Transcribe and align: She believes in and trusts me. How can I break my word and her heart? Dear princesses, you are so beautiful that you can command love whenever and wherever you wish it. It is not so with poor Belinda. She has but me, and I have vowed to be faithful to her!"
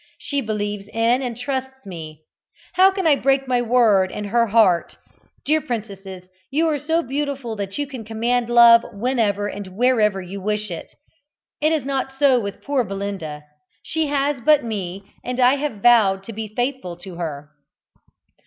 She 0.17 0.41
believes 0.41 0.87
in 0.87 1.21
and 1.21 1.37
trusts 1.37 1.85
me. 1.85 2.23
How 2.73 2.89
can 2.89 3.05
I 3.05 3.15
break 3.15 3.47
my 3.47 3.61
word 3.61 4.11
and 4.11 4.25
her 4.25 4.47
heart? 4.47 4.97
Dear 5.45 5.61
princesses, 5.61 6.27
you 6.49 6.67
are 6.69 6.79
so 6.79 7.03
beautiful 7.03 7.55
that 7.57 7.77
you 7.77 7.85
can 7.85 8.03
command 8.03 8.49
love 8.49 8.83
whenever 8.93 9.47
and 9.47 9.67
wherever 9.77 10.19
you 10.19 10.41
wish 10.41 10.71
it. 10.71 10.91
It 11.61 11.71
is 11.71 11.85
not 11.85 12.11
so 12.11 12.39
with 12.39 12.63
poor 12.63 12.83
Belinda. 12.83 13.43
She 13.83 14.07
has 14.07 14.41
but 14.41 14.63
me, 14.63 15.03
and 15.23 15.39
I 15.39 15.57
have 15.57 15.83
vowed 15.83 16.23
to 16.23 16.33
be 16.33 16.51
faithful 16.55 16.97
to 16.97 17.17
her!" 17.17 17.51